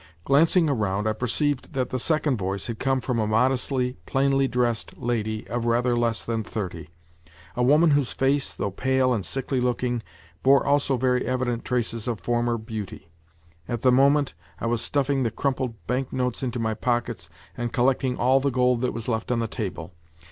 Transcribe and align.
Glancing 0.25 0.67
around, 0.67 1.05
I 1.05 1.13
perceived 1.13 1.73
that 1.73 1.91
the 1.91 1.99
second 1.99 2.35
voice 2.37 2.65
had 2.65 2.79
come 2.79 3.01
from 3.01 3.19
a 3.19 3.27
modestly, 3.27 3.97
plainly 4.07 4.47
dressed 4.47 4.97
lady 4.97 5.47
of 5.47 5.65
rather 5.65 5.95
less 5.95 6.25
than 6.25 6.43
thirty—a 6.43 7.61
woman 7.61 7.91
whose 7.91 8.11
face, 8.11 8.51
though 8.51 8.71
pale 8.71 9.13
and 9.13 9.23
sickly 9.23 9.61
looking, 9.61 10.01
bore 10.41 10.65
also 10.65 10.97
very 10.97 11.23
evident 11.27 11.63
traces 11.63 12.07
of 12.07 12.19
former 12.19 12.57
beauty. 12.57 13.09
At 13.67 13.83
the 13.83 13.91
moment, 13.91 14.33
I 14.59 14.65
was 14.65 14.81
stuffing 14.81 15.21
the 15.21 15.29
crumpled 15.29 15.75
bank 15.85 16.11
notes 16.11 16.41
into 16.41 16.57
my 16.57 16.73
pockets 16.73 17.29
and 17.55 17.71
collecting 17.71 18.17
all 18.17 18.39
the 18.39 18.49
gold 18.49 18.81
that 18.81 18.93
was 18.95 19.07
left 19.07 19.31
on 19.31 19.37
the 19.37 19.47
table. 19.47 19.93